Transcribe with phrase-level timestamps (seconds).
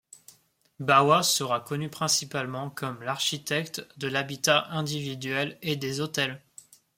[0.79, 6.41] Bawa sera connu principalement comme l'architecte de l'habitat individuel et des hôtels.